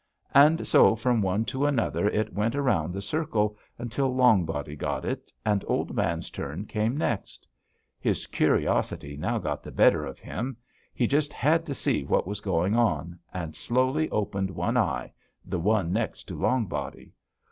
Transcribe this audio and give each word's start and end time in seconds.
And 0.33 0.65
so 0.65 0.95
from 0.95 1.21
one 1.21 1.45
to 1.45 1.67
another 1.67 2.07
it 2.09 2.33
went 2.33 2.55
around 2.55 2.91
the 2.91 3.03
circle 3.03 3.55
until 3.77 4.07
Long 4.15 4.45
Body 4.45 4.75
got 4.75 5.05
it, 5.05 5.31
and 5.45 5.63
Old 5.67 5.93
Man's 5.93 6.31
turn 6.31 6.65
came 6.65 6.97
next. 6.97 7.47
His 7.99 8.25
curiosity 8.25 9.15
now 9.15 9.37
got 9.37 9.61
the 9.61 9.69
better 9.69 10.03
of 10.03 10.19
him: 10.19 10.57
he 10.91 11.05
just 11.05 11.31
had 11.33 11.67
to 11.67 11.75
see 11.75 12.03
what 12.03 12.25
was 12.25 12.39
going 12.39 12.75
on, 12.75 13.19
and 13.31 13.55
slowly 13.55 14.09
opened 14.09 14.49
one 14.49 14.75
eye, 14.75 15.13
the 15.45 15.59
one 15.59 15.93
next 15.93 16.23
to 16.29 16.35
Long 16.35 16.65
Body. 16.65 17.13